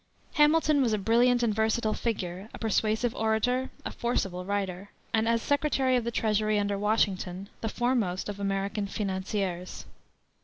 Hamilton 0.33 0.81
was 0.81 0.93
a 0.93 0.97
brilliant 0.97 1.43
and 1.43 1.53
versatile 1.53 1.93
figure, 1.93 2.49
a 2.55 2.57
persuasive 2.57 3.13
orator, 3.13 3.69
a 3.85 3.91
forcible 3.91 4.43
writer, 4.43 4.89
and 5.13 5.27
as 5.27 5.43
Secretary 5.43 5.95
of 5.95 6.05
the 6.05 6.09
Treasury 6.09 6.57
under 6.57 6.75
Washington 6.75 7.49
the 7.61 7.69
foremost 7.69 8.27
of 8.27 8.39
American 8.39 8.87
financiers. 8.87 9.85